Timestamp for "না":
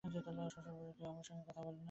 1.71-1.79